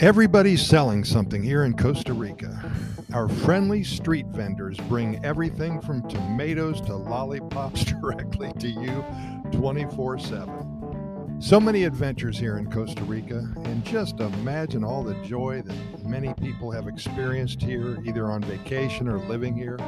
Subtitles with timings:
[0.00, 2.72] Everybody's selling something here in Costa Rica.
[3.12, 9.04] Our friendly street vendors bring everything from tomatoes to lollipops directly to you
[9.50, 11.36] 24 7.
[11.40, 16.32] So many adventures here in Costa Rica, and just imagine all the joy that many
[16.34, 19.78] people have experienced here, either on vacation or living here.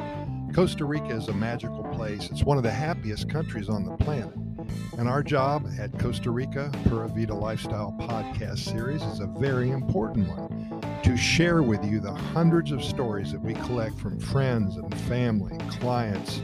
[0.53, 2.29] Costa Rica is a magical place.
[2.29, 4.35] It's one of the happiest countries on the planet.
[4.97, 10.27] And our job at Costa Rica Pura Vida Lifestyle podcast series is a very important
[10.29, 14.93] one to share with you the hundreds of stories that we collect from friends and
[15.01, 16.41] family, clients,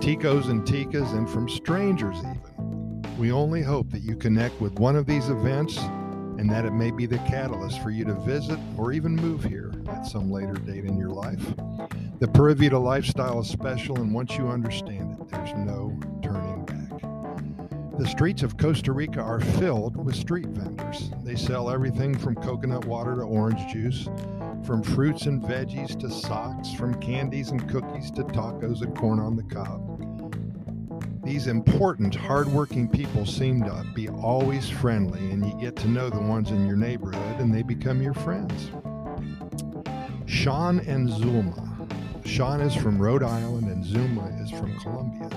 [0.00, 3.16] ticos and ticas, and from strangers even.
[3.18, 5.76] We only hope that you connect with one of these events
[6.38, 9.72] and that it may be the catalyst for you to visit or even move here
[9.88, 11.44] at some later date in your life.
[12.20, 16.47] The Pura Vida lifestyle is special, and once you understand it, there's no turning.
[17.98, 21.10] The streets of Costa Rica are filled with street vendors.
[21.24, 24.08] They sell everything from coconut water to orange juice,
[24.62, 29.34] from fruits and veggies to socks, from candies and cookies to tacos and corn on
[29.34, 31.24] the cob.
[31.24, 36.20] These important, hardworking people seem to be always friendly, and you get to know the
[36.20, 38.70] ones in your neighborhood and they become your friends.
[40.26, 41.64] Sean and Zulma.
[42.24, 45.28] Sean is from Rhode Island and Zulma is from Colombia.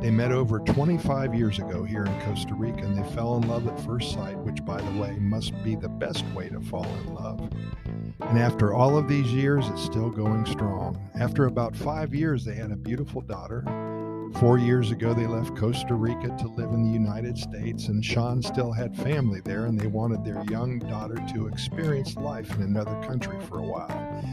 [0.00, 3.66] They met over 25 years ago here in Costa Rica and they fell in love
[3.68, 7.14] at first sight, which, by the way, must be the best way to fall in
[7.14, 7.50] love.
[8.20, 10.98] And after all of these years, it's still going strong.
[11.18, 13.62] After about five years, they had a beautiful daughter.
[14.38, 18.40] Four years ago, they left Costa Rica to live in the United States, and Sean
[18.42, 22.98] still had family there, and they wanted their young daughter to experience life in another
[23.02, 24.24] country for a while.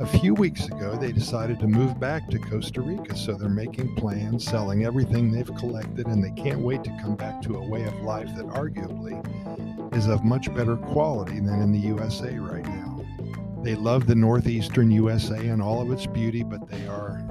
[0.00, 3.94] A few weeks ago, they decided to move back to Costa Rica, so they're making
[3.94, 7.84] plans, selling everything they've collected, and they can't wait to come back to a way
[7.84, 9.14] of life that arguably
[9.96, 13.04] is of much better quality than in the USA right now.
[13.62, 17.22] They love the northeastern USA and all of its beauty, but they are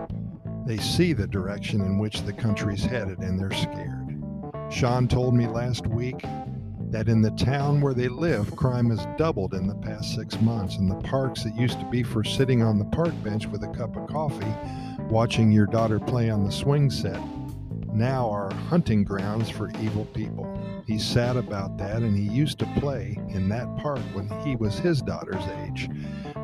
[0.66, 4.24] they see the direction in which the country's headed and they're scared.
[4.70, 6.24] Sean told me last week
[6.92, 10.76] that in the town where they live, crime has doubled in the past six months,
[10.76, 13.70] and the parks that used to be for sitting on the park bench with a
[13.70, 14.54] cup of coffee,
[15.10, 17.22] watching your daughter play on the swing set,
[17.94, 20.48] now are hunting grounds for evil people.
[20.86, 24.78] He's sad about that, and he used to play in that park when he was
[24.78, 25.90] his daughter's age.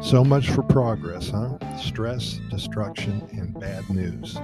[0.02, 1.58] So much for progress, huh?
[1.78, 4.38] Stress, destruction, and bad news.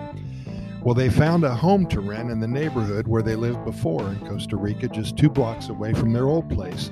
[0.84, 4.20] Well, they found a home to rent in the neighborhood where they lived before in
[4.28, 6.92] Costa Rica, just two blocks away from their old place.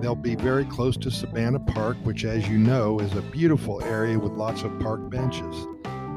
[0.00, 4.18] They'll be very close to Sabana Park, which, as you know, is a beautiful area
[4.18, 5.68] with lots of park benches.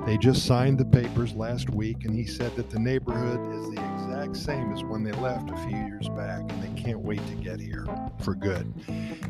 [0.08, 3.94] They just signed the papers last week, and he said that the neighborhood is the
[3.94, 7.36] exact same as when they left a few years back, and they can't wait to
[7.36, 7.86] get here
[8.22, 8.74] for good.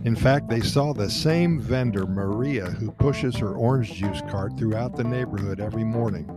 [0.06, 4.96] In fact, they saw the same vendor, Maria, who pushes her orange juice cart throughout
[4.96, 6.30] the neighborhood every morning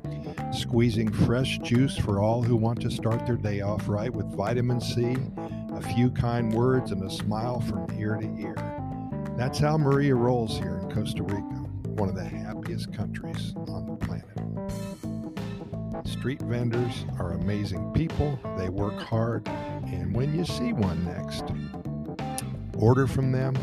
[0.53, 4.81] squeezing fresh juice for all who want to start their day off right with vitamin
[4.81, 5.17] C,
[5.73, 8.57] a few kind words, and a smile from ear to ear.
[9.37, 11.43] That's how Maria rolls here in Costa Rica,
[11.91, 14.27] one of the happiest countries on the planet.
[16.07, 21.45] Street vendors are amazing people, they work hard, and when you see one next,
[22.77, 23.55] order from them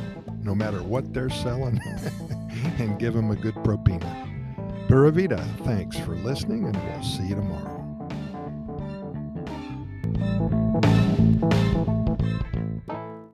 [0.42, 1.80] no matter what they're selling
[2.80, 4.27] and give them a good propina.
[4.88, 5.12] Pura
[5.66, 7.78] Thanks for listening, and we'll see you tomorrow.